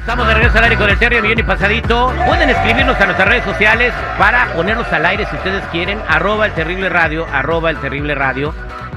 Estamos 0.00 0.26
de 0.26 0.34
regreso 0.34 0.58
al 0.58 0.64
aire 0.64 0.76
con 0.76 0.88
el 0.88 0.98
Terry 0.98 1.20
Millón 1.20 1.38
y 1.38 1.42
Pasadito. 1.42 2.12
Pueden 2.26 2.48
escribirnos 2.48 2.98
a 2.98 3.04
nuestras 3.04 3.28
redes 3.28 3.44
sociales 3.44 3.92
para 4.18 4.46
ponernos 4.54 4.90
al 4.92 5.04
aire 5.04 5.26
si 5.26 5.36
ustedes 5.36 5.62
quieren. 5.66 5.98
Arroba 6.08 6.46
el 6.46 6.52
terrible 6.52 6.88
radio, 6.88 7.26
arroba 7.30 7.70
el 7.70 7.76
terrible 7.76 8.14
radio. 8.14 8.54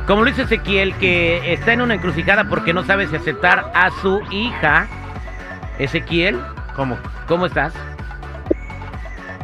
Como 0.08 0.22
lo 0.22 0.30
dice 0.30 0.44
Ezequiel, 0.44 0.96
que 0.96 1.54
está 1.54 1.74
en 1.74 1.82
una 1.82 1.96
encrucijada 1.96 2.46
porque 2.46 2.74
no 2.74 2.84
sabe 2.84 3.08
si 3.08 3.18
aceptar 3.18 3.70
a 3.76 3.92
su 4.02 4.22
hija. 4.32 4.88
Ezequiel, 5.78 6.40
¿cómo, 6.76 6.98
cómo 7.28 7.48
estás? 7.48 7.74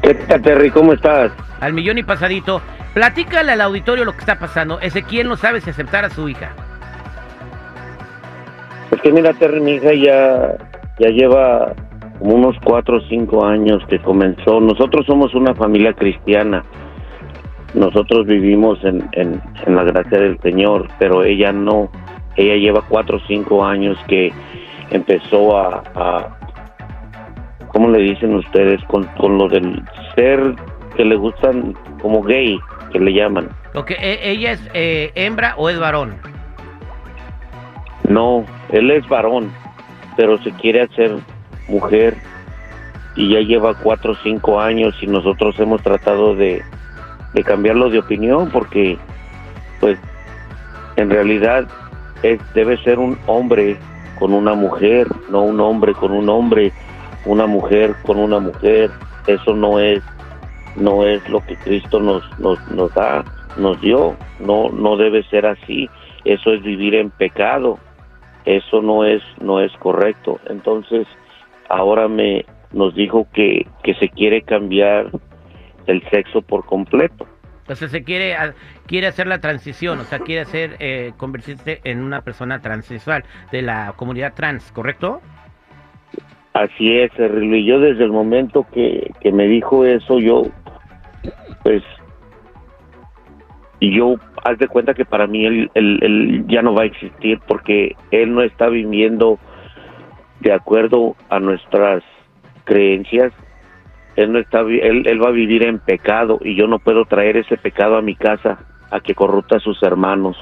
¿Qué 0.02 0.16
tal, 0.16 0.42
Terry? 0.42 0.72
¿Cómo 0.72 0.94
estás? 0.94 1.32
Al 1.60 1.73
millón 1.73 1.98
y 1.98 2.04
pasadito. 2.04 2.62
Platícale 2.94 3.52
al 3.52 3.62
auditorio 3.62 4.06
lo 4.06 4.14
que 4.14 4.20
está 4.20 4.40
pasando. 4.40 4.80
Ezequiel 4.80 5.28
no 5.28 5.36
sabe 5.36 5.60
si 5.60 5.70
aceptar 5.70 6.06
a 6.06 6.10
su 6.10 6.30
hija. 6.30 6.52
Es 8.92 9.02
que 9.02 9.12
mira, 9.12 9.34
Terry, 9.34 9.60
mi 9.60 9.73
hija 9.73 9.94
ya, 9.94 10.69
ya 11.00 11.09
lleva 11.09 11.73
como 12.19 12.36
unos 12.36 12.55
cuatro 12.64 12.97
o 12.97 13.02
cinco 13.02 13.45
años 13.45 13.81
que 13.88 14.00
comenzó. 14.00 14.59
Nosotros 14.59 15.05
somos 15.05 15.33
una 15.33 15.55
familia 15.55 15.94
cristiana. 15.94 16.64
Nosotros 17.73 18.25
vivimos 18.25 18.83
en, 18.83 19.08
en, 19.14 19.42
en 19.66 19.75
la 19.75 19.83
gracia 19.83 20.20
del 20.20 20.39
Señor, 20.42 20.88
pero 21.00 21.23
ella 21.23 21.52
no. 21.52 21.89
Ella 22.36 22.55
lleva 22.55 22.81
cuatro 22.88 23.17
o 23.17 23.22
cinco 23.27 23.66
años 23.66 23.97
que 24.08 24.31
empezó 24.92 25.58
a, 25.58 25.83
a 25.95 26.38
¿cómo 27.70 27.89
le 27.89 28.00
dicen 28.00 28.36
ustedes? 28.36 28.83
Con, 28.86 29.03
con 29.17 29.38
lo 29.38 29.47
del 29.47 29.81
ser 30.16 30.55
que 30.95 31.05
le 31.05 31.16
gustan 31.16 31.73
como 32.02 32.22
gay, 32.22 32.58
que 32.92 33.00
le 33.00 33.14
llaman. 33.14 33.50
Ok, 33.75 33.92
¿e- 33.92 34.32
¿ella 34.32 34.54
es 34.54 34.70
eh, 34.73 35.11
hembra 35.15 35.54
o 35.58 35.70
es 35.70 35.80
varón? 35.80 36.15
No, 38.08 38.43
él 38.71 38.89
es 38.89 39.08
varón, 39.08 39.52
pero 40.20 40.38
se 40.40 40.52
quiere 40.52 40.82
hacer 40.82 41.16
mujer 41.70 42.18
y 43.16 43.30
ya 43.30 43.40
lleva 43.40 43.74
cuatro 43.74 44.12
o 44.12 44.16
cinco 44.22 44.60
años 44.60 44.94
y 45.02 45.08
nosotros 45.08 45.58
hemos 45.62 45.82
tratado 45.82 46.36
de, 46.36 46.62
de 47.34 47.44
cambiarlo 47.46 47.90
de 47.90 48.00
opinión 48.00 48.50
porque, 48.52 48.98
pues, 49.80 49.98
en 50.98 51.10
realidad 51.10 51.70
es, 52.22 52.38
debe 52.54 52.76
ser 52.84 53.00
un 53.00 53.18
hombre 53.28 53.78
con 54.20 54.34
una 54.34 54.56
mujer, 54.56 55.08
no 55.30 55.44
un 55.44 55.62
hombre 55.62 55.94
con 55.94 56.12
un 56.12 56.28
hombre, 56.28 56.74
una 57.26 57.48
mujer 57.48 57.96
con 58.04 58.20
una 58.20 58.40
mujer. 58.40 58.92
Eso 59.26 59.56
no 59.56 59.80
es, 59.80 60.04
no 60.76 61.06
es 61.06 61.30
lo 61.30 61.40
que 61.46 61.56
Cristo 61.56 62.02
nos, 62.02 62.24
nos, 62.40 62.60
nos 62.72 62.94
da, 62.94 63.24
nos 63.56 63.80
dio. 63.80 64.18
No, 64.42 64.70
no 64.70 64.98
debe 64.98 65.24
ser 65.30 65.46
así. 65.46 65.90
Eso 66.26 66.52
es 66.52 66.62
vivir 66.62 66.96
en 66.96 67.10
pecado 67.10 67.80
eso 68.49 68.82
no 68.82 69.05
es 69.05 69.21
no 69.42 69.60
es 69.61 69.71
correcto 69.77 70.39
entonces 70.49 71.08
ahora 71.70 72.08
me 72.08 72.45
nos 72.71 72.95
dijo 72.95 73.27
que, 73.33 73.67
que 73.83 73.93
se 73.95 74.10
quiere 74.10 74.42
cambiar 74.42 75.11
el 75.87 76.08
sexo 76.10 76.42
por 76.42 76.65
completo 76.65 77.27
Entonces 77.61 77.92
se 77.92 78.04
quiere, 78.04 78.36
quiere 78.86 79.08
hacer 79.08 79.26
la 79.27 79.39
transición, 79.39 79.99
o 79.99 80.04
sea, 80.04 80.20
quiere 80.20 80.42
hacer, 80.42 80.76
eh, 80.80 81.14
convertirse 81.17 81.82
en 81.83 82.04
una 82.04 82.21
persona 82.21 82.61
transexual 82.61 83.23
de 83.52 83.61
la 83.61 83.93
comunidad 83.95 84.33
trans, 84.36 84.71
¿correcto? 84.71 85.21
así 86.54 86.98
es 86.99 87.11
y 87.17 87.65
yo 87.65 87.80
desde 87.80 88.04
el 88.04 88.11
momento 88.11 88.65
que, 88.73 89.11
que 89.21 89.32
me 89.32 89.48
dijo 89.48 89.86
eso 89.86 90.20
yo 90.20 90.43
pues 91.64 91.83
y 93.80 93.95
yo 93.95 94.16
haz 94.44 94.58
de 94.58 94.67
cuenta 94.67 94.94
que 94.94 95.06
para 95.06 95.26
mí 95.28 95.45
él, 95.45 95.72
él- 95.73 96.00
él 96.02 96.45
ya 96.48 96.62
no 96.62 96.73
va 96.73 96.84
a 96.84 96.86
existir 96.86 97.40
porque 97.48 97.95
él 98.12 98.34
no 98.34 98.42
está 98.42 98.67
viviendo 98.70 99.40
de 100.42 100.54
acuerdo 100.54 101.16
a 101.30 101.40
nuestras 101.40 102.04
creencias. 102.66 103.32
Él 104.16 104.34
no 104.34 104.39
está 104.39 104.62
él, 104.62 105.08
él 105.08 105.23
va 105.23 105.30
a 105.30 105.32
vivir 105.32 105.64
en 105.64 105.80
pecado 105.80 106.39
y 106.44 106.56
yo 106.56 106.68
no 106.68 106.80
puedo 106.80 107.06
traer 107.06 107.38
ese 107.38 107.58
pecado 107.58 107.95
a 107.95 108.02
mi 108.02 108.16
casa 108.16 108.60
a 108.92 109.00
que 109.00 109.16
corrupta 109.16 109.58
a 109.58 109.60
sus 109.60 109.82
hermanos. 109.84 110.36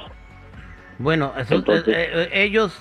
Bueno, 0.98 1.32
eso- 1.38 1.54
Entonces- 1.56 1.94
eh, 1.96 2.10
eh, 2.12 2.28
ellos, 2.42 2.76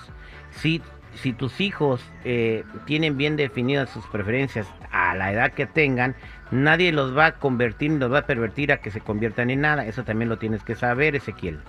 si, 0.50 0.82
si 1.14 1.34
tus 1.34 1.62
hijos 1.62 2.04
eh, 2.24 2.64
tienen 2.86 3.16
bien 3.18 3.36
definidas 3.36 3.90
sus 3.92 4.08
preferencias 4.08 4.72
a 4.92 5.14
la 5.16 5.32
edad 5.34 5.52
que 5.52 5.68
tengan, 5.68 6.16
nadie 6.52 6.92
los 6.92 7.18
va 7.18 7.26
a 7.28 7.32
convertir 7.34 7.92
ni 7.92 8.00
los 8.00 8.12
va 8.12 8.20
a 8.20 8.26
pervertir 8.26 8.72
a 8.72 8.78
que 8.78 8.92
se 8.92 9.02
conviertan 9.02 9.50
en 9.50 9.62
nada. 9.62 9.86
Eso 9.86 10.04
también 10.04 10.30
lo 10.30 10.38
tienes 10.38 10.64
que 10.64 10.76
saber, 10.76 11.16
Ezequiel. 11.16 11.60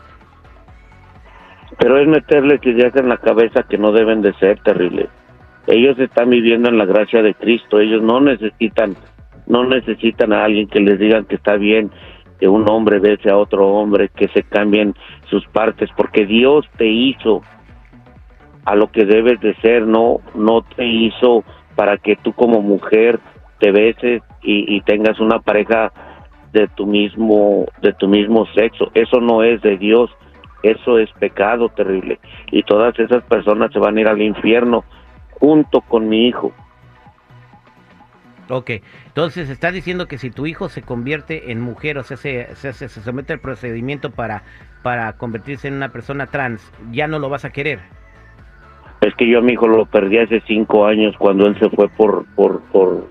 pero 1.78 1.98
es 1.98 2.08
meterles 2.08 2.64
ideas 2.64 2.94
en 2.96 3.08
la 3.08 3.18
cabeza 3.18 3.62
que 3.62 3.78
no 3.78 3.92
deben 3.92 4.22
de 4.22 4.32
ser 4.34 4.58
terribles. 4.60 5.08
Ellos 5.66 5.98
están 5.98 6.30
viviendo 6.30 6.68
en 6.70 6.78
la 6.78 6.86
gracia 6.86 7.22
de 7.22 7.34
Cristo, 7.34 7.78
ellos 7.78 8.02
no 8.02 8.20
necesitan, 8.20 8.96
no 9.46 9.64
necesitan 9.64 10.32
a 10.32 10.44
alguien 10.44 10.66
que 10.66 10.80
les 10.80 10.98
digan 10.98 11.26
que 11.26 11.34
está 11.34 11.56
bien 11.56 11.90
que 12.38 12.48
un 12.48 12.68
hombre 12.70 13.00
bese 13.00 13.30
a 13.30 13.36
otro 13.36 13.66
hombre, 13.68 14.10
que 14.14 14.28
se 14.28 14.42
cambien 14.44 14.94
sus 15.28 15.46
partes, 15.48 15.90
porque 15.96 16.24
Dios 16.24 16.66
te 16.76 16.86
hizo 16.86 17.42
a 18.64 18.76
lo 18.76 18.90
que 18.90 19.04
debes 19.04 19.40
de 19.40 19.54
ser, 19.56 19.86
no, 19.86 20.20
no 20.34 20.62
te 20.62 20.86
hizo 20.86 21.44
para 21.74 21.96
que 21.96 22.16
tú 22.16 22.32
como 22.32 22.60
mujer 22.60 23.18
te 23.58 23.72
beses 23.72 24.22
y, 24.42 24.76
y 24.76 24.80
tengas 24.82 25.18
una 25.20 25.38
pareja 25.40 25.92
de 26.52 26.68
tu 26.68 26.86
mismo, 26.86 27.66
de 27.82 27.92
tu 27.94 28.08
mismo 28.08 28.46
sexo. 28.54 28.90
Eso 28.94 29.20
no 29.20 29.42
es 29.42 29.60
de 29.62 29.76
Dios. 29.76 30.10
Eso 30.62 30.98
es 30.98 31.10
pecado 31.12 31.68
terrible. 31.68 32.18
Y 32.50 32.62
todas 32.64 32.98
esas 32.98 33.22
personas 33.24 33.72
se 33.72 33.78
van 33.78 33.96
a 33.96 34.00
ir 34.00 34.08
al 34.08 34.20
infierno 34.20 34.84
junto 35.38 35.80
con 35.82 36.08
mi 36.08 36.26
hijo. 36.26 36.52
Ok, 38.50 38.70
entonces 39.06 39.50
está 39.50 39.70
diciendo 39.70 40.06
que 40.08 40.16
si 40.16 40.30
tu 40.30 40.46
hijo 40.46 40.70
se 40.70 40.80
convierte 40.82 41.52
en 41.52 41.60
mujer, 41.60 41.98
o 41.98 42.02
sea, 42.02 42.16
se, 42.16 42.54
se, 42.56 42.72
se- 42.72 42.88
se 42.88 43.00
somete 43.02 43.34
al 43.34 43.40
procedimiento 43.40 44.10
para, 44.10 44.42
para 44.82 45.12
convertirse 45.12 45.68
en 45.68 45.74
una 45.74 45.90
persona 45.90 46.26
trans, 46.26 46.72
ya 46.90 47.06
no 47.06 47.18
lo 47.18 47.28
vas 47.28 47.44
a 47.44 47.50
querer. 47.50 47.80
Es 49.02 49.14
que 49.16 49.28
yo 49.28 49.38
a 49.38 49.42
mi 49.42 49.52
hijo 49.52 49.68
lo 49.68 49.84
perdí 49.84 50.18
hace 50.18 50.40
cinco 50.46 50.86
años 50.86 51.14
cuando 51.18 51.46
él 51.46 51.58
se 51.60 51.68
fue 51.70 51.88
por, 51.90 52.24
por, 52.34 52.62
por, 52.72 53.06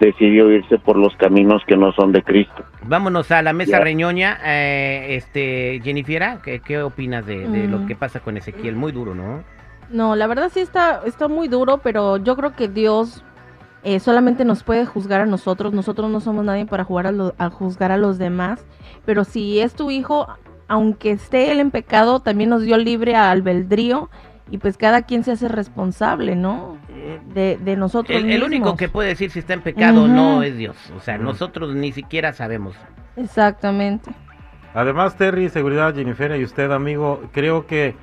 decidió 0.00 0.50
irse 0.50 0.78
por 0.78 0.96
los 0.96 1.14
caminos 1.16 1.62
que 1.66 1.76
no 1.76 1.92
son 1.92 2.10
de 2.12 2.22
Cristo. 2.22 2.64
Vámonos 2.82 3.30
a 3.30 3.42
la 3.42 3.52
mesa 3.52 3.72
Ya. 3.78 3.80
reñoña. 3.80 4.38
Eh, 4.44 5.14
este, 5.16 5.80
Jennifiera, 5.84 6.40
¿qué, 6.42 6.60
qué 6.60 6.82
opinas 6.82 7.24
de, 7.26 7.46
de 7.48 7.68
lo 7.68 7.86
que 7.86 7.94
pasa 7.94 8.18
con 8.20 8.36
Ezequiel? 8.36 8.74
Muy 8.76 8.90
duro, 8.92 9.14
¿no? 9.14 9.44
No, 9.90 10.16
la 10.16 10.26
verdad 10.26 10.50
sí 10.52 10.60
está, 10.60 11.02
está 11.06 11.28
muy 11.28 11.48
duro, 11.48 11.78
pero 11.78 12.16
yo 12.16 12.34
creo 12.36 12.54
que 12.56 12.68
Dios 12.68 13.22
eh, 13.82 13.98
solamente 14.00 14.44
nos 14.44 14.62
puede 14.64 14.86
juzgar 14.86 15.20
a 15.20 15.26
nosotros. 15.26 15.72
Nosotros 15.72 16.10
no 16.10 16.20
somos 16.20 16.44
nadie 16.44 16.64
para 16.66 16.84
jugar 16.84 17.06
a, 17.06 17.12
lo- 17.12 17.34
a 17.38 17.50
juzgar 17.50 17.92
a 17.92 17.96
los 17.96 18.16
demás. 18.18 18.64
Pero 19.04 19.24
si 19.24 19.60
es 19.60 19.74
tu 19.74 19.90
hijo, 19.90 20.26
aunque 20.68 21.10
esté 21.12 21.50
él 21.50 21.60
en 21.60 21.70
pecado, 21.70 22.20
también 22.20 22.50
nos 22.50 22.62
dio 22.62 22.76
libre 22.78 23.16
albedrío. 23.16 24.08
Y 24.50 24.58
pues 24.58 24.76
cada 24.76 25.02
quien 25.02 25.22
se 25.22 25.32
hace 25.32 25.48
responsable, 25.48 26.34
¿no? 26.34 26.76
De, 27.32 27.56
de 27.56 27.76
nosotros 27.76 28.18
El, 28.18 28.30
el 28.30 28.42
único 28.42 28.76
que 28.76 28.88
puede 28.88 29.10
decir 29.10 29.30
si 29.30 29.38
está 29.38 29.54
en 29.54 29.62
pecado 29.62 30.04
o 30.04 30.08
no 30.08 30.42
es 30.42 30.56
Dios. 30.56 30.76
O 30.96 31.00
sea, 31.00 31.18
nosotros 31.18 31.74
ni 31.74 31.92
siquiera 31.92 32.32
sabemos. 32.32 32.74
Exactamente. 33.16 34.10
Además, 34.74 35.16
Terry, 35.16 35.48
seguridad, 35.48 35.94
Jennifer 35.94 36.36
y 36.38 36.44
usted, 36.44 36.70
amigo, 36.70 37.22
creo 37.32 37.66
que 37.66 37.94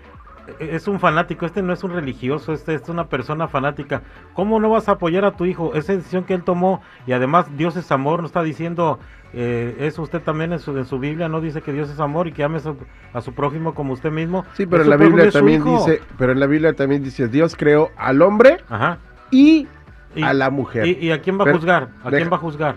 es 0.60 0.88
un 0.88 1.00
fanático, 1.00 1.46
este 1.46 1.62
no 1.62 1.74
es 1.74 1.84
un 1.84 1.92
religioso, 1.92 2.54
este 2.54 2.74
es 2.76 2.88
una 2.90 3.08
persona 3.08 3.48
fanática. 3.48 4.02
¿Cómo 4.34 4.60
no 4.60 4.70
vas 4.70 4.88
a 4.90 4.94
apoyar 4.94 5.26
a 5.26 5.32
tu 5.32 5.46
hijo? 5.46 5.74
Esa 5.76 5.94
decisión 5.94 6.24
que 6.24 6.34
él 6.34 6.44
tomó 6.44 6.82
y 7.06 7.12
además 7.14 7.46
Dios 7.58 7.76
es 7.76 7.92
amor, 7.92 8.22
no 8.22 8.28
está 8.28 8.44
diciendo 8.44 9.00
eh, 9.34 9.76
eso 9.80 10.02
usted 10.02 10.22
también 10.22 10.54
en 10.54 10.60
su, 10.60 10.78
en 10.78 10.86
su 10.86 11.00
Biblia, 11.00 11.28
no 11.28 11.42
dice 11.42 11.62
que 11.62 11.74
Dios 11.74 11.90
es 11.90 12.00
amor 12.00 12.28
y 12.28 12.32
que 12.32 12.44
ame 12.44 12.58
a 12.58 12.62
su, 12.62 12.78
a 13.14 13.22
su 13.22 13.34
prójimo 13.34 13.74
como 13.74 13.94
usted 13.94 14.12
mismo. 14.12 14.46
Sí, 14.54 14.66
pero 14.66 14.84
en 14.84 14.90
la 14.90 14.98
Biblia 14.98 15.30
también 15.32 15.64
dice, 15.64 16.02
pero 16.18 16.32
en 16.32 16.40
la 16.40 16.48
Biblia 16.48 16.74
también 16.74 17.04
dice, 17.04 17.28
Dios 17.28 17.56
creó 17.58 17.92
al 17.98 18.22
hombre 18.22 18.58
Ajá. 18.70 19.00
y, 19.32 19.68
Y- 20.16 20.24
a 20.24 20.34
la 20.34 20.50
mujer. 20.50 20.88
¿Y, 20.88 20.92
y 21.08 21.12
a 21.12 21.22
quién 21.22 21.38
va 21.40 21.44
a 21.50 21.54
juzgar? 21.54 21.90
¿A 22.04 22.10
deja- 22.10 22.18
quién 22.18 22.32
va 22.32 22.38
a 22.38 22.40
juzgar? 22.40 22.76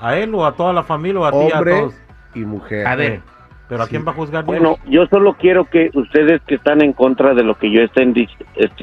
¿A 0.00 0.16
él 0.16 0.34
o 0.34 0.46
a 0.46 0.52
toda 0.54 0.72
la 0.72 0.82
familia 0.84 1.20
o 1.20 1.24
a 1.26 1.30
ti 1.32 1.52
a 1.52 1.58
todos? 1.62 1.94
y 2.34 2.40
mujer. 2.44 2.86
A 2.86 2.96
ver. 2.96 3.20
¿Pero 3.72 3.84
a 3.84 3.86
quién 3.86 4.04
va 4.06 4.10
a 4.10 4.14
juzgar 4.14 4.44
Dios? 4.44 4.58
Bueno, 4.58 4.76
yo 4.86 5.06
solo 5.06 5.32
quiero 5.32 5.64
que 5.64 5.88
ustedes 5.94 6.42
que 6.42 6.56
están 6.56 6.82
en 6.82 6.92
contra 6.92 7.32
de 7.32 7.42
lo 7.42 7.54
que 7.54 7.70
yo 7.72 7.80
estén 7.80 8.12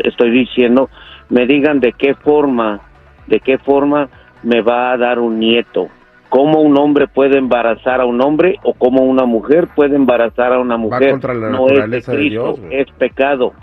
estoy 0.03 0.31
diciendo, 0.31 0.89
me 1.29 1.45
digan 1.45 1.79
de 1.79 1.93
qué 1.93 2.15
forma, 2.15 2.81
de 3.27 3.39
qué 3.39 3.59
forma 3.59 4.09
me 4.41 4.61
va 4.61 4.91
a 4.91 4.97
dar 4.97 5.19
un 5.19 5.37
nieto. 5.39 5.89
¿Cómo 6.29 6.61
un 6.61 6.75
hombre 6.79 7.07
puede 7.07 7.37
embarazar 7.37 8.01
a 8.01 8.05
un 8.05 8.19
hombre 8.19 8.55
o 8.63 8.73
cómo 8.73 9.03
una 9.03 9.25
mujer 9.25 9.67
puede 9.75 9.95
embarazar 9.95 10.53
a 10.53 10.59
una 10.59 10.75
mujer? 10.75 11.11
contra 11.11 11.35
la 11.35 11.51
no 11.51 11.67
es 11.67 11.73
de 11.73 11.73
naturaleza 11.73 12.11
de 12.11 12.17
Cristo, 12.17 12.43
Dios, 12.45 12.59
güey. 12.59 12.81
es 12.81 12.91
pecado. 12.97 13.53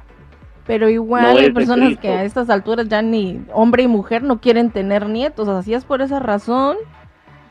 Pero 0.65 0.89
igual 0.89 1.23
No 1.25 1.39
hay 1.41 1.51
personas 1.51 1.87
Cristo. 1.87 2.03
que 2.03 2.09
a 2.09 2.23
estas 2.23 2.51
alturas 2.51 2.89
ya 2.89 3.03
ni 3.03 3.41
hombre 3.53 3.83
y 3.83 3.89
mujer 3.89 4.23
no 4.23 4.41
quieren 4.41 4.71
tener 4.71 5.09
nietos. 5.09 5.49
Así 5.49 5.75
es 5.75 5.85
por 5.85 6.03
esa 6.03 6.21
razón, 6.21 6.77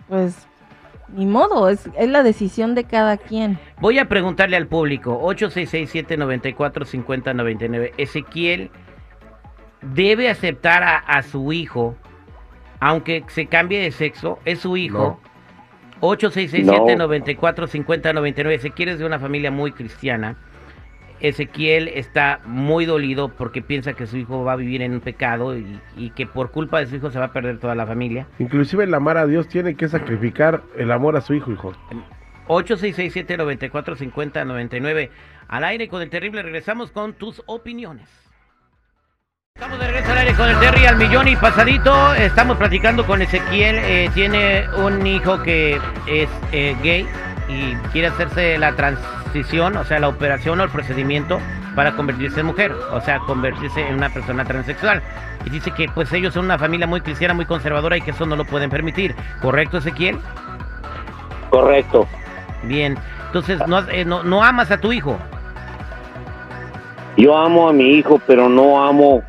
pues 0.07 0.47
ni 1.09 1.25
modo, 1.25 1.69
es, 1.69 1.89
es 1.97 2.09
la 2.09 2.21
decisión 2.23 2.75
de 2.75 2.83
cada 2.83 3.15
quien. 3.17 3.57
Voy 3.79 3.97
a 3.99 4.09
preguntarle 4.09 4.57
al 4.57 4.67
público, 4.67 5.21
8667-945099, 5.23 7.93
Ezequiel 7.97 8.69
debe 9.81 10.29
aceptar 10.29 10.83
a, 10.83 10.97
a 10.97 11.23
su 11.23 11.53
hijo, 11.53 11.95
aunque 12.79 13.23
se 13.27 13.47
cambie 13.47 13.81
de 13.81 13.91
sexo, 13.91 14.39
es 14.45 14.59
su 14.59 14.77
hijo. 14.77 15.19
8667-945099, 16.01 18.53
Ezequiel 18.53 18.89
es 18.89 18.99
de 18.99 19.05
una 19.05 19.19
familia 19.19 19.49
muy 19.51 19.71
cristiana. 19.71 20.35
Ezequiel 21.19 21.87
está 21.89 22.39
muy 22.45 22.85
dolido 22.85 23.29
porque 23.29 23.61
piensa 23.61 23.93
que 23.93 24.07
su 24.07 24.17
hijo 24.17 24.43
va 24.43 24.53
a 24.53 24.57
vivir 24.57 24.81
en 24.81 24.93
un 24.93 24.99
pecado 25.01 25.55
y, 25.57 25.79
y 25.95 26.09
que 26.11 26.25
por 26.27 26.51
culpa 26.51 26.79
de 26.79 26.87
su 26.87 26.95
hijo 26.97 27.09
se 27.11 27.19
va 27.19 27.25
a 27.25 27.33
perder 27.33 27.59
toda 27.59 27.75
la 27.75 27.85
familia. 27.87 28.27
Inclusive 28.39 28.83
el 28.83 28.93
amar 28.93 29.17
a 29.17 29.25
Dios 29.25 29.47
tiene 29.47 29.75
que 29.75 29.87
sacrificar 29.87 30.63
el 30.77 30.91
amor 30.91 31.15
a 31.15 31.21
su 31.21 31.33
hijo, 31.33 31.51
hijo. 31.51 31.73
8667-945099. 32.47 35.09
Al 35.47 35.63
aire 35.63 35.87
con 35.87 36.01
el 36.01 36.09
terrible, 36.09 36.41
regresamos 36.43 36.91
con 36.91 37.13
tus 37.13 37.41
opiniones. 37.45 38.09
Estamos 39.55 39.79
de 39.79 39.87
regreso 39.87 40.11
al 40.11 40.17
aire 40.17 40.33
con 40.33 40.49
el 40.49 40.59
Terry 40.59 40.85
al 40.85 40.97
millón 40.97 41.29
y 41.29 41.35
pasadito. 41.37 42.13
Estamos 42.15 42.57
platicando 42.57 43.05
con 43.05 43.21
Ezequiel. 43.21 43.77
eh, 43.77 44.09
tiene 44.13 44.65
un 44.77 45.07
hijo 45.07 45.41
que 45.43 45.79
es 46.07 46.29
eh, 46.51 46.75
gay 46.83 47.07
y 47.47 47.73
quiere 47.91 48.07
hacerse 48.07 48.57
la 48.57 48.75
transición, 49.35 49.75
o 49.75 49.83
sea, 49.83 49.99
la 49.99 50.07
operación 50.07 50.59
o 50.61 50.63
el 50.63 50.69
procedimiento 50.69 51.39
para 51.75 51.91
convertirse 51.95 52.39
en 52.39 52.45
mujer, 52.45 52.71
o 52.93 53.01
sea, 53.01 53.19
convertirse 53.19 53.85
en 53.85 53.95
una 53.95 54.07
persona 54.09 54.45
transexual. 54.45 55.01
Y 55.45 55.49
dice 55.49 55.71
que 55.71 55.89
pues 55.93 56.11
ellos 56.13 56.33
son 56.33 56.45
una 56.45 56.57
familia 56.57 56.87
muy 56.87 57.01
cristiana, 57.01 57.33
muy 57.33 57.45
conservadora 57.45 57.97
y 57.97 58.01
que 58.01 58.11
eso 58.11 58.25
no 58.25 58.35
lo 58.37 58.45
pueden 58.45 58.69
permitir. 58.69 59.13
¿Correcto, 59.41 59.77
Ezequiel? 59.79 60.17
Correcto. 61.49 62.07
Bien. 62.63 62.97
Entonces, 63.27 63.59
no, 63.67 63.79
eh, 63.89 64.05
no, 64.05 64.23
no 64.23 64.41
amas 64.41 64.71
a 64.71 64.79
tu 64.79 64.93
hijo. 64.93 65.17
Yo 67.17 67.37
amo 67.37 67.67
a 67.69 67.73
mi 67.73 67.91
hijo, 67.91 68.21
pero 68.25 68.47
no 68.49 68.83
amo 68.85 69.21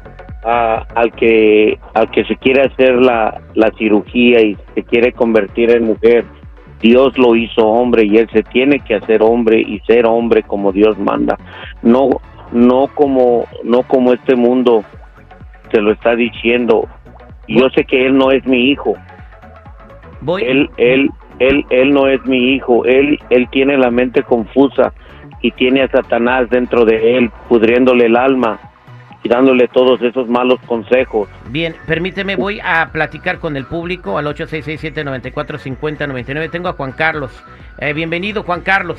a- 0.44 0.84
al 0.94 1.12
que 1.12 1.78
al 1.94 2.08
que 2.12 2.24
se 2.24 2.36
quiere 2.36 2.62
hacer 2.62 2.94
la, 2.94 3.40
la 3.54 3.70
cirugía 3.76 4.40
y 4.40 4.56
se 4.76 4.84
quiere 4.84 5.12
convertir 5.12 5.70
en 5.72 5.84
mujer. 5.84 6.24
Dios 6.80 7.16
lo 7.18 7.34
hizo 7.36 7.66
hombre 7.66 8.04
y 8.04 8.18
él 8.18 8.28
se 8.32 8.42
tiene 8.42 8.80
que 8.80 8.94
hacer 8.94 9.22
hombre 9.22 9.60
y 9.60 9.80
ser 9.80 10.06
hombre 10.06 10.42
como 10.42 10.72
Dios 10.72 10.98
manda. 10.98 11.38
No 11.82 12.20
no 12.52 12.88
como 12.94 13.46
no 13.64 13.82
como 13.82 14.12
este 14.12 14.36
mundo 14.36 14.84
se 15.72 15.80
lo 15.80 15.92
está 15.92 16.14
diciendo. 16.14 16.88
Yo 17.48 17.68
sé 17.70 17.84
que 17.84 18.06
él 18.06 18.16
no 18.16 18.30
es 18.30 18.46
mi 18.46 18.70
hijo. 18.70 18.94
Voy. 20.20 20.42
Él 20.44 20.70
él 20.76 21.10
él 21.38 21.64
él 21.70 21.92
no 21.92 22.08
es 22.08 22.24
mi 22.26 22.54
hijo. 22.54 22.84
Él 22.84 23.18
él 23.30 23.48
tiene 23.50 23.76
la 23.78 23.90
mente 23.90 24.22
confusa 24.22 24.92
y 25.42 25.50
tiene 25.52 25.82
a 25.82 25.88
Satanás 25.88 26.48
dentro 26.50 26.84
de 26.84 27.16
él 27.16 27.30
pudriéndole 27.48 28.06
el 28.06 28.16
alma 28.16 28.58
y 29.26 29.28
dándole 29.28 29.66
todos 29.68 30.00
esos 30.02 30.28
malos 30.28 30.58
consejos. 30.66 31.28
Bien, 31.50 31.74
permíteme, 31.86 32.36
voy 32.36 32.60
a 32.64 32.88
platicar 32.92 33.38
con 33.40 33.56
el 33.56 33.66
público 33.66 34.18
al 34.18 34.26
8667-945099. 34.26 36.50
Tengo 36.50 36.68
a 36.68 36.72
Juan 36.74 36.92
Carlos. 36.92 37.32
Eh, 37.78 37.92
bienvenido, 37.92 38.42
Juan 38.44 38.60
Carlos. 38.60 38.98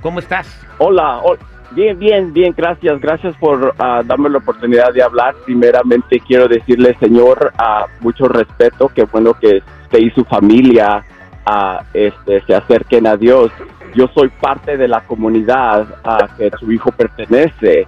¿Cómo 0.00 0.18
estás? 0.20 0.64
Hola, 0.78 1.20
hol- 1.22 1.38
bien, 1.72 1.98
bien, 1.98 2.32
bien, 2.32 2.54
gracias, 2.56 2.98
gracias 3.00 3.36
por 3.36 3.74
ah, 3.78 4.02
darme 4.04 4.30
la 4.30 4.38
oportunidad 4.38 4.92
de 4.94 5.02
hablar. 5.02 5.34
Primeramente 5.44 6.20
quiero 6.26 6.48
decirle, 6.48 6.96
señor, 7.00 7.52
a 7.58 7.84
mucho 8.00 8.28
respeto, 8.28 8.88
que 8.88 9.04
bueno 9.04 9.34
que 9.34 9.60
usted 9.84 9.98
y 9.98 10.10
su 10.10 10.24
familia 10.24 11.04
ah, 11.44 11.82
este, 11.92 12.40
se 12.46 12.54
acerquen 12.54 13.06
a 13.06 13.16
Dios. 13.16 13.50
Yo 13.94 14.08
soy 14.14 14.28
parte 14.40 14.76
de 14.76 14.88
la 14.88 15.00
comunidad 15.02 15.86
a 16.04 16.28
que 16.36 16.50
su 16.58 16.70
hijo 16.72 16.90
pertenece, 16.92 17.86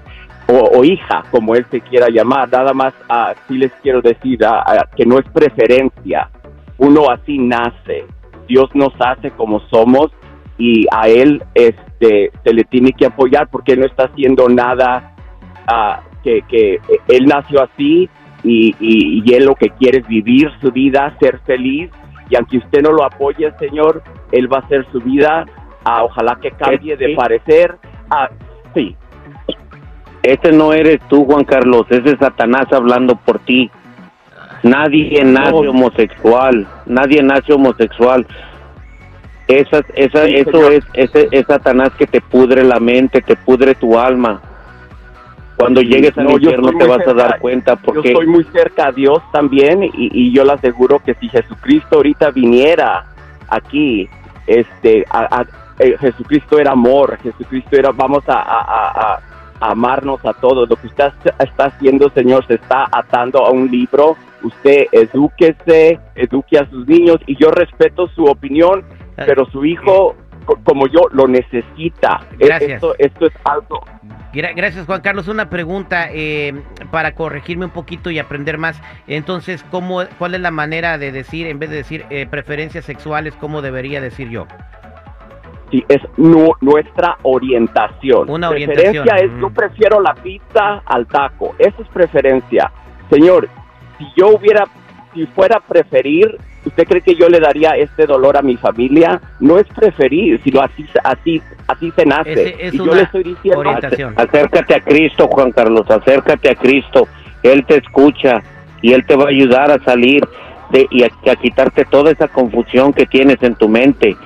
o, 0.48 0.78
o 0.78 0.84
hija, 0.84 1.24
como 1.30 1.54
él 1.54 1.66
se 1.70 1.80
quiera 1.80 2.08
llamar. 2.08 2.50
Nada 2.50 2.72
más, 2.72 2.94
ah, 3.08 3.34
sí 3.46 3.58
les 3.58 3.72
quiero 3.82 4.00
decir 4.00 4.44
ah, 4.44 4.86
que 4.96 5.04
no 5.04 5.18
es 5.18 5.26
preferencia, 5.30 6.30
uno 6.78 7.10
así 7.10 7.38
nace. 7.38 8.06
Dios 8.48 8.70
nos 8.74 8.92
hace 8.98 9.30
como 9.30 9.60
somos 9.68 10.10
y 10.56 10.86
a 10.90 11.08
él 11.08 11.42
este 11.54 12.32
se 12.42 12.52
le 12.52 12.64
tiene 12.64 12.92
que 12.92 13.06
apoyar 13.06 13.48
porque 13.50 13.72
él 13.72 13.80
no 13.80 13.86
está 13.86 14.04
haciendo 14.04 14.48
nada 14.48 15.14
ah, 15.66 16.00
que, 16.24 16.40
que 16.48 16.80
él 17.08 17.26
nació 17.26 17.62
así 17.62 18.08
y, 18.42 18.74
y, 18.80 19.22
y 19.24 19.34
él 19.34 19.44
lo 19.44 19.54
que 19.54 19.68
quiere 19.70 19.98
es 19.98 20.08
vivir 20.08 20.50
su 20.60 20.72
vida, 20.72 21.14
ser 21.20 21.40
feliz. 21.40 21.90
Y 22.30 22.36
aunque 22.36 22.58
usted 22.58 22.82
no 22.82 22.92
lo 22.92 23.04
apoye, 23.04 23.50
Señor, 23.58 24.02
él 24.32 24.52
va 24.52 24.58
a 24.58 24.60
hacer 24.60 24.86
su 24.92 25.00
vida, 25.00 25.46
ah, 25.84 26.04
ojalá 26.04 26.38
que 26.40 26.50
cambie 26.50 26.96
de 26.96 27.14
parecer, 27.14 27.76
ah, 28.10 28.28
sí, 28.74 28.96
Este 30.28 30.52
no 30.52 30.72
eres 30.74 31.00
tú, 31.08 31.24
Juan 31.24 31.44
Carlos, 31.44 31.86
ese 31.88 32.10
es 32.10 32.18
Satanás 32.18 32.66
hablando 32.72 33.16
por 33.16 33.38
ti. 33.38 33.70
Nadie 34.62 35.24
nace 35.24 35.52
No. 35.52 35.70
homosexual, 35.70 36.66
nadie 36.84 37.22
nace 37.22 37.52
homosexual. 37.52 38.26
Esa, 39.46 39.80
esa, 39.94 40.26
Sí, 40.26 40.34
eso 40.34 40.50
señor. 40.50 40.72
es, 40.74 40.84
ese 40.92 41.28
es 41.30 41.46
Satanás 41.46 41.90
que 41.96 42.06
te 42.06 42.20
pudre 42.20 42.62
la 42.62 42.78
mente, 42.78 43.22
te 43.22 43.36
pudre 43.36 43.74
tu 43.74 43.98
alma. 43.98 44.42
Cuando 45.56 45.80
llegues 45.80 46.16
al 46.18 46.24
no, 46.24 46.30
yo 46.32 46.50
infierno 46.50 46.72
te 46.78 46.86
vas 46.86 47.08
a 47.08 47.14
dar 47.14 47.38
cuenta 47.38 47.76
porque 47.76 48.10
Yo 48.10 48.20
estoy 48.20 48.26
muy 48.26 48.44
cerca 48.52 48.88
a 48.88 48.92
Dios 48.92 49.22
también 49.32 49.82
y, 49.82 49.90
y 49.94 50.32
yo 50.32 50.44
le 50.44 50.52
aseguro 50.52 50.98
que 50.98 51.14
si 51.14 51.28
Jesucristo 51.30 51.96
ahorita 51.96 52.30
viniera 52.32 53.06
aquí, 53.48 54.06
este, 54.46 55.06
a- 55.10 55.40
a- 55.40 55.46
eh, 55.78 55.96
Jesucristo 55.98 56.58
era 56.58 56.72
amor, 56.72 57.16
Jesucristo 57.22 57.76
era, 57.76 57.90
vamos 57.92 58.22
a 58.28 59.20
amarnos 59.60 60.24
a 60.24 60.32
todos. 60.34 60.68
Lo 60.68 60.76
que 60.76 60.86
usted 60.88 61.10
está 61.38 61.64
haciendo, 61.66 62.10
Señor, 62.10 62.46
se 62.46 62.54
está 62.54 62.86
atando 62.92 63.44
a 63.44 63.50
un 63.50 63.70
libro. 63.70 64.16
Usted 64.42 64.86
edúquese, 64.92 65.98
eduque 66.14 66.58
a 66.58 66.68
sus 66.70 66.86
niños 66.86 67.18
y 67.26 67.36
yo 67.36 67.50
respeto 67.50 68.08
su 68.14 68.24
opinión, 68.24 68.84
pero 69.16 69.44
su 69.50 69.64
hijo, 69.64 70.14
co- 70.44 70.58
como 70.64 70.86
yo, 70.86 71.00
lo 71.12 71.26
necesita. 71.26 72.20
E- 72.38 72.46
Gracias. 72.46 72.72
Esto, 72.74 72.94
esto 72.98 73.26
es 73.26 73.32
algo. 73.44 73.84
Gra- 74.32 74.54
Gracias, 74.54 74.86
Juan 74.86 75.00
Carlos. 75.00 75.26
Una 75.26 75.50
pregunta 75.50 76.08
eh, 76.12 76.54
para 76.92 77.12
corregirme 77.14 77.64
un 77.64 77.72
poquito 77.72 78.10
y 78.10 78.18
aprender 78.20 78.58
más. 78.58 78.80
Entonces, 79.08 79.64
¿cómo, 79.70 80.02
¿cuál 80.18 80.34
es 80.36 80.40
la 80.40 80.50
manera 80.52 80.98
de 80.98 81.10
decir, 81.10 81.46
en 81.48 81.58
vez 81.58 81.70
de 81.70 81.76
decir 81.76 82.04
eh, 82.10 82.26
preferencias 82.30 82.84
sexuales, 82.84 83.34
cómo 83.40 83.60
debería 83.62 84.00
decir 84.00 84.28
yo? 84.28 84.46
Sí, 85.70 85.84
es 85.88 86.00
nu- 86.16 86.54
nuestra 86.60 87.18
orientación. 87.22 88.30
Una 88.30 88.50
Preferencia 88.50 89.02
orientación, 89.02 89.18
es, 89.18 89.32
mm. 89.32 89.40
yo 89.40 89.50
prefiero 89.50 90.00
la 90.00 90.14
pizza 90.14 90.82
al 90.86 91.06
taco. 91.06 91.54
Eso 91.58 91.82
es 91.82 91.88
preferencia. 91.88 92.70
Señor, 93.10 93.48
si 93.98 94.06
yo 94.16 94.28
hubiera, 94.28 94.64
si 95.14 95.26
fuera 95.26 95.56
a 95.56 95.60
preferir, 95.60 96.38
¿usted 96.64 96.86
cree 96.86 97.02
que 97.02 97.14
yo 97.14 97.28
le 97.28 97.40
daría 97.40 97.72
este 97.76 98.06
dolor 98.06 98.36
a 98.36 98.42
mi 98.42 98.56
familia? 98.56 99.20
No 99.40 99.58
es 99.58 99.66
preferir, 99.68 100.40
sino 100.42 100.60
así, 100.60 100.86
así, 101.04 101.42
así 101.66 101.92
se 101.96 102.06
nace. 102.06 102.56
Es 102.58 102.74
y 102.74 102.78
yo 102.78 102.94
le 102.94 103.02
estoy 103.02 103.24
diciendo, 103.24 103.60
orientación. 103.60 104.14
acércate 104.16 104.74
a 104.74 104.80
Cristo, 104.80 105.28
Juan 105.28 105.52
Carlos, 105.52 105.90
acércate 105.90 106.50
a 106.50 106.54
Cristo. 106.54 107.08
Él 107.42 107.64
te 107.66 107.76
escucha 107.76 108.42
y 108.80 108.92
Él 108.92 109.04
te 109.04 109.16
va 109.16 109.24
a 109.24 109.28
ayudar 109.28 109.70
a 109.70 109.78
salir 109.84 110.26
de, 110.70 110.86
y 110.90 111.02
a, 111.02 111.08
a 111.30 111.36
quitarte 111.36 111.84
toda 111.84 112.10
esa 112.10 112.28
confusión 112.28 112.92
que 112.92 113.06
tienes 113.06 113.42
en 113.42 113.54
tu 113.54 113.68
mente. 113.68 114.16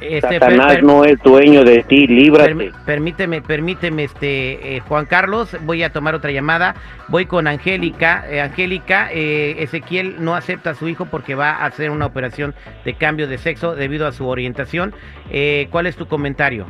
Este, 0.00 0.20
Satanás 0.38 0.66
per- 0.66 0.74
per- 0.76 0.84
no 0.84 1.04
es 1.04 1.18
dueño 1.22 1.62
de 1.64 1.82
ti, 1.82 2.06
líbrate. 2.06 2.72
Permíteme, 2.86 3.42
permíteme, 3.42 4.04
este, 4.04 4.76
eh, 4.76 4.80
Juan 4.80 5.06
Carlos, 5.06 5.56
voy 5.62 5.82
a 5.82 5.92
tomar 5.92 6.14
otra 6.14 6.30
llamada. 6.30 6.74
Voy 7.08 7.26
con 7.26 7.46
Angélica. 7.46 8.24
Eh, 8.30 8.40
Angélica, 8.40 9.08
eh, 9.12 9.56
Ezequiel 9.58 10.16
no 10.24 10.34
acepta 10.34 10.70
a 10.70 10.74
su 10.74 10.88
hijo 10.88 11.06
porque 11.06 11.34
va 11.34 11.50
a 11.50 11.66
hacer 11.66 11.90
una 11.90 12.06
operación 12.06 12.54
de 12.84 12.94
cambio 12.94 13.26
de 13.28 13.38
sexo 13.38 13.74
debido 13.76 14.06
a 14.06 14.12
su 14.12 14.26
orientación. 14.28 14.94
Eh, 15.30 15.68
¿Cuál 15.70 15.86
es 15.86 15.96
tu 15.96 16.06
comentario? 16.06 16.66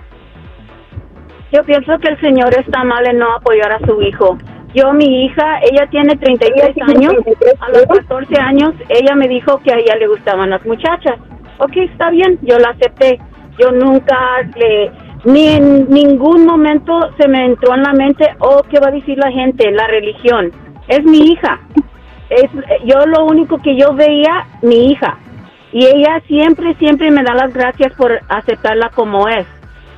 Yo 1.53 1.65
pienso 1.65 1.99
que 1.99 2.09
el 2.09 2.21
señor 2.21 2.55
está 2.59 2.85
mal 2.85 3.07
en 3.09 3.19
no 3.19 3.35
apoyar 3.35 3.73
a 3.73 3.79
su 3.87 4.01
hijo. 4.03 4.39
Yo, 4.73 4.93
mi 4.93 5.25
hija, 5.25 5.59
ella 5.69 5.89
tiene 5.91 6.15
33 6.17 6.77
años. 6.87 7.13
A 7.61 7.69
los 7.71 7.87
14 7.87 8.41
años, 8.41 8.73
ella 8.89 9.17
me 9.17 9.27
dijo 9.27 9.59
que 9.65 9.73
a 9.73 9.77
ella 9.79 9.97
le 9.97 10.07
gustaban 10.07 10.51
las 10.51 10.65
muchachas. 10.65 11.17
Ok, 11.61 11.77
está 11.77 12.11
bien, 12.11 12.39
yo 12.43 12.59
la 12.59 12.71
acepté. 12.71 13.21
Yo 13.59 13.71
nunca 13.71 14.17
le, 14.57 14.91
ni 15.25 15.49
en 15.49 15.91
ningún 15.91 16.47
momento 16.47 16.99
se 17.19 17.29
me 17.29 17.45
entró 17.45 17.75
en 17.75 17.83
la 17.83 17.93
mente, 17.93 18.27
oh, 18.39 18.63
¿qué 18.71 18.81
va 18.81 18.89
a 18.89 18.93
decir 18.93 19.19
la 19.19 19.31
gente? 19.31 19.71
La 19.71 19.87
religión. 19.87 20.51
Es 20.89 21.05
mi 21.05 21.19
hija. 21.33 21.61
Es, 22.31 22.51
yo 22.87 23.05
lo 23.07 23.27
único 23.27 23.61
que 23.61 23.77
yo 23.77 23.93
veía, 23.93 24.47
mi 24.63 24.91
hija. 24.91 25.19
Y 25.73 25.85
ella 25.85 26.23
siempre, 26.27 26.75
siempre 26.77 27.11
me 27.11 27.23
da 27.23 27.35
las 27.35 27.53
gracias 27.53 27.93
por 27.93 28.19
aceptarla 28.29 28.91
como 28.95 29.29
es. 29.29 29.47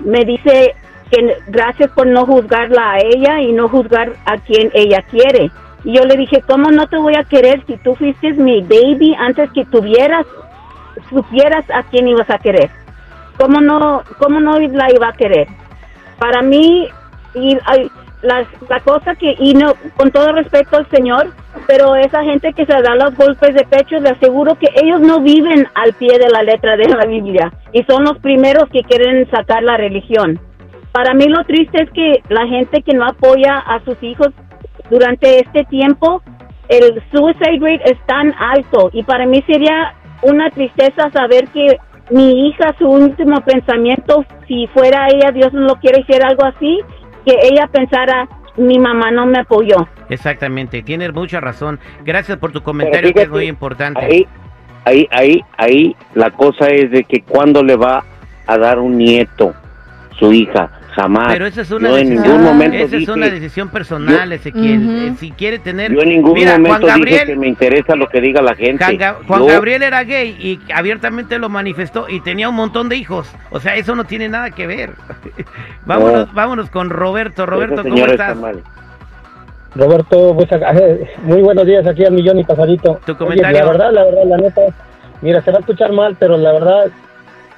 Me 0.00 0.24
dice 0.24 0.74
que 1.12 1.36
gracias 1.46 1.90
por 1.92 2.08
no 2.08 2.26
juzgarla 2.26 2.92
a 2.94 2.98
ella 2.98 3.40
y 3.40 3.52
no 3.52 3.68
juzgar 3.68 4.12
a 4.26 4.38
quien 4.38 4.70
ella 4.74 5.02
quiere. 5.10 5.50
Y 5.84 5.96
yo 5.96 6.04
le 6.04 6.16
dije, 6.16 6.42
¿cómo 6.46 6.70
no 6.70 6.88
te 6.88 6.96
voy 6.96 7.14
a 7.14 7.24
querer 7.24 7.64
si 7.66 7.76
tú 7.78 7.94
fuiste 7.94 8.32
mi 8.32 8.60
baby 8.62 9.14
antes 9.18 9.50
que 9.52 9.64
tuvieras, 9.64 10.26
supieras 11.10 11.64
a 11.70 11.82
quién 11.84 12.08
ibas 12.08 12.28
a 12.30 12.38
querer? 12.38 12.70
¿Cómo 13.38 13.60
no, 13.60 14.02
cómo 14.18 14.40
no 14.40 14.58
la 14.58 14.92
iba 14.92 15.08
a 15.08 15.12
querer? 15.12 15.48
Para 16.18 16.42
mí, 16.42 16.88
y, 17.34 17.56
la, 18.22 18.46
la 18.68 18.80
cosa 18.80 19.14
que, 19.16 19.34
y 19.38 19.54
no, 19.54 19.74
con 19.96 20.10
todo 20.10 20.32
respeto 20.32 20.76
al 20.76 20.88
Señor, 20.90 21.32
pero 21.66 21.96
esa 21.96 22.22
gente 22.22 22.52
que 22.52 22.64
se 22.64 22.72
da 22.72 22.94
los 22.94 23.14
golpes 23.16 23.54
de 23.54 23.64
pecho, 23.64 23.98
le 23.98 24.10
aseguro 24.10 24.54
que 24.54 24.68
ellos 24.82 25.00
no 25.00 25.20
viven 25.20 25.66
al 25.74 25.92
pie 25.94 26.18
de 26.18 26.28
la 26.28 26.42
letra 26.42 26.76
de 26.76 26.88
la 26.88 27.04
Biblia 27.04 27.52
y 27.72 27.82
son 27.84 28.04
los 28.04 28.18
primeros 28.18 28.68
que 28.70 28.82
quieren 28.82 29.28
sacar 29.30 29.62
la 29.62 29.76
religión. 29.76 30.40
Para 30.92 31.14
mí 31.14 31.26
lo 31.26 31.44
triste 31.44 31.82
es 31.82 31.90
que 31.90 32.22
la 32.28 32.46
gente 32.46 32.82
que 32.82 32.94
no 32.94 33.06
apoya 33.06 33.58
a 33.58 33.82
sus 33.84 34.00
hijos 34.02 34.28
durante 34.90 35.40
este 35.40 35.64
tiempo, 35.64 36.22
el 36.68 37.02
suicide 37.10 37.58
rate 37.60 37.92
es 37.92 38.06
tan 38.06 38.32
alto 38.38 38.90
y 38.92 39.02
para 39.02 39.26
mí 39.26 39.42
sería 39.46 39.94
una 40.22 40.50
tristeza 40.50 41.10
saber 41.12 41.48
que 41.48 41.78
mi 42.10 42.48
hija, 42.48 42.74
su 42.78 42.86
último 42.86 43.40
pensamiento, 43.40 44.24
si 44.46 44.66
fuera 44.68 45.08
ella, 45.08 45.30
Dios 45.32 45.52
no 45.52 45.62
lo 45.62 45.76
quiere, 45.76 46.02
hiciera 46.02 46.28
algo 46.28 46.44
así, 46.44 46.80
que 47.24 47.34
ella 47.42 47.68
pensara, 47.72 48.28
mi 48.56 48.78
mamá 48.78 49.10
no 49.10 49.26
me 49.26 49.40
apoyó. 49.40 49.88
Exactamente, 50.08 50.82
tienes 50.82 51.12
mucha 51.12 51.40
razón. 51.40 51.80
Gracias 52.04 52.38
por 52.38 52.52
tu 52.52 52.62
comentario, 52.62 53.12
que 53.12 53.22
es 53.22 53.30
muy 53.30 53.46
importante. 53.46 54.00
Ahí, 54.04 54.26
ahí, 54.84 55.08
ahí, 55.10 55.40
ahí, 55.56 55.96
la 56.14 56.30
cosa 56.30 56.66
es 56.66 56.90
de 56.90 57.04
que 57.04 57.22
cuando 57.22 57.62
le 57.62 57.76
va 57.76 58.04
a 58.46 58.58
dar 58.58 58.78
un 58.78 58.98
nieto, 58.98 59.54
su 60.18 60.32
hija, 60.32 60.70
jamás. 60.94 61.28
Pero 61.32 61.46
esa 61.46 61.60
es 61.62 61.70
una 61.70 61.88
Yo 61.90 61.98
en 61.98 62.08
decisión, 62.10 62.22
ningún 62.38 62.44
momento 62.44 62.76
esa 62.76 62.84
es 62.84 62.90
dije- 62.92 63.12
una 63.12 63.26
decisión 63.28 63.68
personal, 63.70 64.32
Ezequiel. 64.32 64.78
Ujú. 64.82 64.92
Eh, 64.92 65.14
si 65.18 65.30
quiere 65.32 65.58
tener, 65.58 65.92
Yo 65.92 66.00
en 66.02 66.08
ningún 66.10 66.32
mira, 66.34 66.50
Juan 66.52 66.62
momento 66.62 66.86
dije 66.86 66.98
Gabriel, 66.98 67.26
que 67.26 67.36
me 67.36 67.48
interesa 67.48 67.96
lo 67.96 68.08
que 68.08 68.20
diga 68.20 68.40
la 68.42 68.54
gente. 68.54 68.84
Juan, 68.84 68.98
Ga- 68.98 69.16
Juan 69.26 69.40
Yo- 69.40 69.46
Gabriel 69.46 69.82
era 69.82 70.04
gay 70.04 70.36
y 70.38 70.60
abiertamente 70.72 71.38
lo 71.38 71.48
manifestó 71.48 72.08
y 72.08 72.20
tenía 72.20 72.48
un 72.48 72.54
montón 72.54 72.88
de 72.88 72.96
hijos. 72.96 73.30
O 73.50 73.60
sea, 73.60 73.74
eso 73.76 73.94
no 73.94 74.04
tiene 74.04 74.28
nada 74.28 74.50
que 74.50 74.66
ver. 74.66 74.92
vámonos, 75.86 76.32
vámonos 76.32 76.70
con 76.70 76.90
Roberto. 76.90 77.46
Roberto, 77.46 77.82
¿cómo 77.82 77.96
estás? 77.96 78.12
está 78.30 78.34
mal. 78.34 78.62
Roberto, 79.74 80.34
pues, 80.36 80.48
muy 81.22 81.40
buenos 81.40 81.64
días 81.66 81.86
aquí 81.86 82.04
al 82.04 82.12
millón 82.12 82.38
y 82.38 82.44
pasadito. 82.44 83.00
Tu 83.06 83.12
Oye, 83.12 83.18
comentario. 83.18 83.58
la 83.58 83.64
verdad, 83.72 83.92
la 83.92 84.04
verdad, 84.04 84.22
la 84.26 84.36
neta, 84.36 84.60
mira, 85.22 85.40
se 85.40 85.50
va 85.50 85.56
a 85.56 85.60
escuchar 85.60 85.92
mal, 85.92 86.14
pero 86.18 86.36
la 86.36 86.52
verdad, 86.52 86.86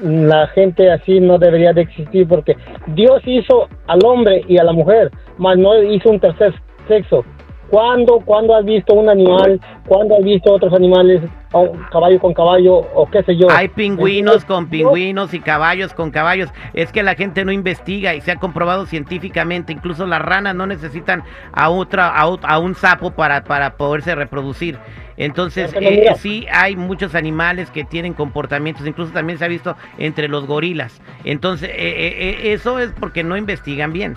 la 0.01 0.49
gente 0.49 0.91
así 0.91 1.21
no 1.21 1.39
debería 1.39 1.73
de 1.73 1.83
existir 1.83 2.27
porque 2.29 2.57
Dios 2.89 3.23
hizo 3.25 3.69
al 3.87 4.05
hombre 4.05 4.43
y 4.49 4.59
a 4.59 4.65
la 4.65 4.73
mujer, 4.73 5.11
mas 5.39 5.57
no 5.59 5.83
hizo 5.83 6.11
un 6.11 6.21
tercer 6.21 6.55
sexo. 6.89 7.25
¿Cuándo, 7.71 8.21
cuándo 8.21 8.55
has 8.55 8.65
visto 8.65 8.95
un 8.95 9.09
animal? 9.09 9.61
¿Cuándo 9.87 10.17
has 10.17 10.23
visto 10.23 10.53
otros 10.53 10.73
animales, 10.75 11.23
o 11.53 11.63
un 11.63 11.83
caballo 11.91 12.21
con 12.21 12.35
caballo 12.35 12.77
o 12.77 13.11
qué 13.11 13.23
sé 13.23 13.37
yo? 13.37 13.49
Hay 13.51 13.69
pingüinos 13.69 14.35
Entonces, 14.35 14.45
con 14.45 14.69
pingüinos 14.69 15.35
y 15.35 15.41
caballos 15.41 15.95
con 15.95 16.11
caballos. 16.11 16.51
Es 16.75 16.93
que 16.93 17.03
la 17.03 17.15
gente 17.15 17.45
no 17.45 17.53
investiga 17.53 18.15
y 18.15 18.21
se 18.21 18.33
ha 18.33 18.37
comprobado 18.37 18.87
científicamente. 18.87 19.73
Incluso 19.73 20.07
las 20.07 20.21
ranas 20.21 20.55
no 20.55 20.67
necesitan 20.67 21.25
a 21.53 21.71
otra 21.71 22.09
a, 22.09 22.23
a 22.23 22.59
un 22.59 22.75
sapo 22.75 23.13
para, 23.13 23.45
para 23.45 23.77
poderse 23.77 24.15
reproducir. 24.15 24.79
Entonces, 25.16 25.73
eh, 25.80 26.12
sí 26.18 26.47
hay 26.50 26.76
muchos 26.76 27.14
animales 27.14 27.71
que 27.71 27.85
tienen 27.85 28.14
comportamientos. 28.14 28.87
Incluso 28.87 29.12
también 29.12 29.38
se 29.38 29.44
ha 29.44 29.49
visto 29.49 29.76
entre 29.99 30.28
los 30.28 30.47
gorilas. 30.47 31.00
Entonces, 31.25 31.71
eh, 31.71 31.75
eh, 31.76 32.52
eso 32.52 32.78
es 32.78 32.92
porque 32.99 33.23
no 33.23 33.37
investigan 33.37 33.92
bien. 33.92 34.16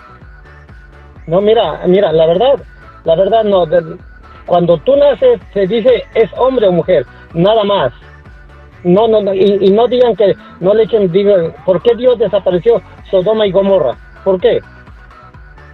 No, 1.27 1.41
mira, 1.41 1.81
mira, 1.85 2.11
la 2.11 2.25
verdad, 2.25 2.59
la 3.03 3.15
verdad 3.15 3.43
no. 3.43 3.65
cuando 4.45 4.77
tú 4.79 4.95
naces 4.95 5.39
se 5.53 5.67
dice 5.67 6.03
es 6.15 6.31
hombre 6.37 6.67
o 6.67 6.71
mujer, 6.71 7.05
nada 7.33 7.63
más. 7.63 7.93
No, 8.83 9.07
no, 9.07 9.21
no, 9.21 9.33
y, 9.33 9.57
y 9.61 9.69
no 9.71 9.87
digan 9.87 10.15
que 10.15 10.35
no 10.61 10.73
le 10.73 10.83
echen, 10.83 11.11
digan, 11.11 11.53
¿por 11.65 11.81
qué 11.81 11.95
Dios 11.95 12.17
desapareció 12.17 12.81
Sodoma 13.11 13.45
y 13.45 13.51
Gomorra? 13.51 13.97
¿Por 14.23 14.39
qué? 14.39 14.59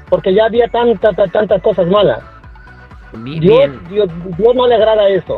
Porque 0.10 0.34
ya 0.34 0.46
había 0.46 0.68
tanta, 0.70 1.12
ta- 1.14 1.28
tantas 1.28 1.62
cosas 1.62 1.86
malas. 1.88 2.20
Dios, 3.14 3.40
Bien. 3.40 3.80
Dios, 3.90 4.10
Dios 4.38 4.56
no 4.56 4.68
le 4.68 4.76
agrada 4.76 5.08
eso. 5.10 5.38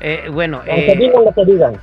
Eh, 0.00 0.28
bueno, 0.30 0.60
eh, 0.66 0.94
digan 0.98 1.24
lo 1.24 1.32
que 1.32 1.44
digan. 1.44 1.74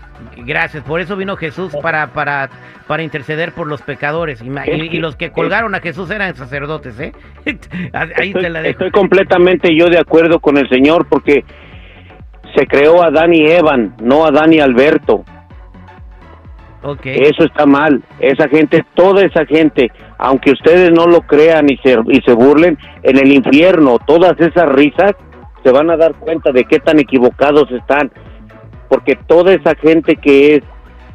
Gracias, 0.45 0.83
por 0.83 0.99
eso 1.01 1.15
vino 1.15 1.35
Jesús 1.35 1.75
para, 1.81 2.07
para, 2.13 2.49
para 2.87 3.01
interceder 3.03 3.51
por 3.53 3.67
los 3.67 3.81
pecadores. 3.81 4.41
Y, 4.41 4.49
y- 4.49 4.95
y 4.95 4.99
los 4.99 5.15
que 5.15 5.31
colgaron 5.31 5.73
a 5.73 5.79
Jesús 5.79 6.11
eran 6.11 6.35
sacerdotes, 6.35 6.99
¿eh? 6.99 7.13
Ahí 7.93 8.29
estoy, 8.29 8.33
te 8.43 8.49
la 8.49 8.61
dejo. 8.61 8.71
estoy 8.71 8.91
completamente 8.91 9.75
yo 9.75 9.87
de 9.87 9.97
acuerdo 9.99 10.39
con 10.39 10.57
el 10.57 10.69
señor 10.69 11.07
porque 11.09 11.43
se 12.55 12.67
creó 12.67 13.01
a 13.01 13.09
Dani 13.09 13.47
Evan, 13.49 13.95
no 14.01 14.25
a 14.25 14.31
Dani 14.31 14.59
Alberto. 14.59 15.23
Ok. 16.83 17.05
Eso 17.05 17.43
está 17.45 17.65
mal. 17.65 18.01
Esa 18.19 18.47
gente, 18.49 18.83
toda 18.95 19.23
esa 19.23 19.45
gente, 19.45 19.91
aunque 20.17 20.51
ustedes 20.51 20.91
no 20.91 21.05
lo 21.05 21.21
crean 21.21 21.69
y 21.69 21.77
se, 21.77 21.95
y 22.07 22.21
se 22.21 22.33
burlen, 22.33 22.77
en 23.03 23.17
el 23.17 23.31
infierno, 23.31 23.97
todas 24.05 24.39
esas 24.39 24.67
risas 24.69 25.13
se 25.63 25.71
van 25.71 25.89
a 25.89 25.97
dar 25.97 26.13
cuenta 26.15 26.51
de 26.51 26.63
qué 26.65 26.79
tan 26.79 26.99
equivocados 26.99 27.71
están. 27.71 28.11
Porque 28.89 29.15
toda 29.27 29.53
esa 29.53 29.75
gente 29.75 30.15
que 30.17 30.55
es 30.55 30.63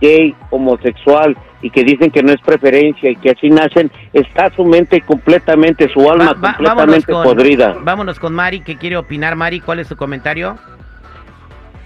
gay, 0.01 0.35
homosexual 0.51 1.37
y 1.63 1.71
que 1.71 1.85
dicen 1.85 2.11
que 2.11 2.23
no 2.23 2.33
es 2.33 2.41
preferencia 2.43 3.11
y 3.11 3.17
que 3.17 3.31
así 3.31 3.49
nacen, 3.51 3.91
está 4.13 4.51
su 4.55 4.65
mente 4.65 5.01
completamente, 5.01 5.89
su 5.89 6.01
alma 6.11 6.27
Va- 6.27 6.33
va- 6.33 6.57
vámonos, 6.59 6.67
completamente 7.07 7.13
con, 7.13 7.23
podrida. 7.25 7.77
vámonos 7.83 8.21
con 8.21 8.35
Mari, 8.35 8.61
que 8.61 8.77
quiere 8.77 8.97
opinar. 8.97 9.37
Mari, 9.37 9.61
¿cuál 9.61 9.81
es 9.81 9.89
su 9.89 9.97
comentario? 9.97 10.57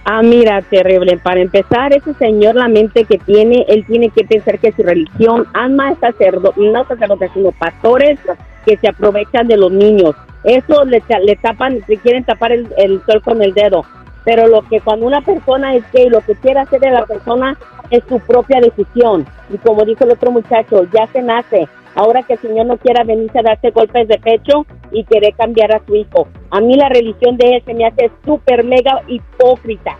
Ah, 0.03 0.21
mira, 0.23 0.61
terrible. 0.63 1.17
Para 1.21 1.41
empezar, 1.41 1.93
ese 1.93 2.13
señor, 2.15 2.55
la 2.55 2.67
mente 2.67 3.05
que 3.05 3.17
tiene, 3.19 3.65
él 3.67 3.85
tiene 3.85 4.09
que 4.09 4.23
pensar 4.23 4.57
que 4.59 4.71
su 4.71 4.81
religión 4.83 5.45
ama 5.53 5.89
a 5.89 5.95
sacerdotes, 5.95 6.57
no 6.57 6.85
sacerdotes, 6.85 7.29
sino 7.33 7.51
pastores 7.51 8.19
que 8.65 8.77
se 8.77 8.87
aprovechan 8.87 9.47
de 9.47 9.57
los 9.57 9.71
niños. 9.71 10.15
Eso 10.43 10.83
le, 10.85 11.03
le 11.23 11.35
tapan, 11.35 11.79
le 11.87 11.97
quieren 11.97 12.23
tapar 12.23 12.51
el, 12.51 12.67
el 12.77 13.01
sol 13.05 13.21
con 13.21 13.41
el 13.41 13.53
dedo. 13.53 13.83
Pero 14.23 14.47
lo 14.47 14.61
que 14.63 14.79
cuando 14.81 15.05
una 15.07 15.21
persona 15.21 15.75
es 15.75 15.83
gay, 15.91 16.09
lo 16.09 16.21
que 16.21 16.35
quiere 16.35 16.59
hacer 16.59 16.79
de 16.79 16.91
la 16.91 17.05
persona 17.05 17.57
es 17.89 18.03
su 18.07 18.19
propia 18.19 18.59
decisión. 18.61 19.25
Y 19.51 19.57
como 19.57 19.83
dijo 19.83 20.03
el 20.03 20.11
otro 20.11 20.31
muchacho, 20.31 20.83
ya 20.93 21.07
se 21.07 21.21
nace. 21.21 21.67
Ahora 21.95 22.23
que 22.23 22.33
el 22.33 22.39
Señor 22.39 22.67
no 22.67 22.77
quiera 22.77 23.03
venirse 23.03 23.39
a 23.39 23.43
darse 23.43 23.71
golpes 23.71 24.07
de 24.07 24.17
pecho 24.19 24.65
y 24.91 25.03
querer 25.03 25.33
cambiar 25.35 25.73
a 25.75 25.81
su 25.85 25.95
hijo. 25.95 26.27
A 26.51 26.61
mí 26.61 26.75
la 26.75 26.87
religión 26.89 27.35
de 27.37 27.55
él 27.55 27.63
se 27.65 27.73
me 27.73 27.85
hace 27.85 28.09
súper 28.25 28.63
mega 28.63 29.01
hipócrita 29.07 29.97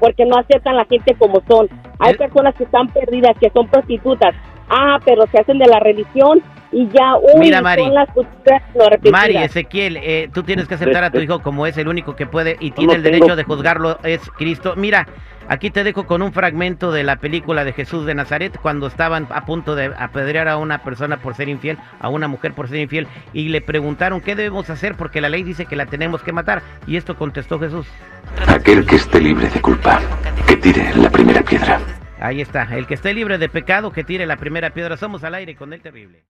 porque 0.00 0.24
no 0.26 0.36
aceptan 0.38 0.76
la 0.76 0.84
gente 0.84 1.14
como 1.14 1.42
son. 1.48 1.68
Hay 1.98 2.12
Eh. 2.14 2.18
personas 2.18 2.54
que 2.54 2.64
están 2.64 2.88
perdidas, 2.88 3.36
que 3.40 3.50
son 3.50 3.66
prostitutas. 3.68 4.34
Ah, 4.68 4.98
pero 5.04 5.26
se 5.30 5.38
hacen 5.38 5.58
de 5.58 5.66
la 5.66 5.78
religión 5.80 6.42
y 6.72 6.88
ya, 6.88 7.16
uy, 7.16 7.40
Mira, 7.40 7.62
Mari. 7.62 7.82
son 7.82 7.94
las 7.94 8.10
prostitutas 8.12 8.62
no 8.74 8.84
arrepentidas. 8.84 9.20
Mari, 9.22 9.36
Ezequiel, 9.36 9.96
eh, 9.98 10.28
tú 10.32 10.42
tienes 10.42 10.66
que 10.66 10.74
aceptar 10.74 11.04
a 11.04 11.10
tu 11.10 11.20
hijo 11.20 11.40
como 11.40 11.66
es 11.66 11.76
el 11.78 11.88
único 11.88 12.16
que 12.16 12.26
puede 12.26 12.56
y 12.60 12.72
tiene 12.72 12.92
no 12.92 12.96
el 12.96 13.02
tengo- 13.02 13.14
derecho 13.16 13.36
de 13.36 13.44
juzgarlo, 13.44 13.98
es 14.02 14.20
Cristo. 14.36 14.74
Mira, 14.76 15.06
aquí 15.48 15.70
te 15.70 15.84
dejo 15.84 16.06
con 16.06 16.20
un 16.22 16.32
fragmento 16.32 16.90
de 16.90 17.04
la 17.04 17.16
película 17.16 17.64
de 17.64 17.72
Jesús 17.72 18.04
de 18.04 18.14
Nazaret, 18.16 18.58
cuando 18.60 18.88
estaban 18.88 19.28
a 19.30 19.44
punto 19.46 19.76
de 19.76 19.92
apedrear 19.96 20.48
a 20.48 20.56
una 20.58 20.78
persona 20.82 21.18
por 21.18 21.36
ser 21.36 21.48
infiel, 21.48 21.78
a 22.00 22.08
una 22.08 22.26
mujer 22.26 22.52
por 22.52 22.68
ser 22.68 22.78
infiel, 22.78 23.06
y 23.32 23.48
le 23.50 23.60
preguntaron 23.60 24.20
qué 24.20 24.34
debemos 24.34 24.68
hacer 24.68 24.96
porque 24.96 25.20
la 25.20 25.28
ley 25.28 25.44
dice 25.44 25.66
que 25.66 25.76
la 25.76 25.86
tenemos 25.86 26.22
que 26.24 26.32
matar. 26.32 26.62
Y 26.88 26.96
esto 26.96 27.16
contestó 27.16 27.60
Jesús. 27.60 27.86
Aquel 28.48 28.84
que 28.84 28.96
esté 28.96 29.20
libre 29.20 29.48
de 29.48 29.60
culpa, 29.60 30.00
que 30.48 30.56
tire 30.56 30.90
la 30.96 31.08
primera 31.08 31.42
piedra. 31.42 31.78
Ahí 32.18 32.40
está, 32.40 32.62
el 32.76 32.86
que 32.86 32.94
esté 32.94 33.12
libre 33.12 33.38
de 33.38 33.48
pecado 33.48 33.92
que 33.92 34.04
tire 34.04 34.26
la 34.26 34.36
primera 34.36 34.70
piedra. 34.70 34.96
Somos 34.96 35.22
al 35.24 35.34
aire 35.34 35.54
con 35.54 35.72
el 35.72 35.82
terrible. 35.82 36.22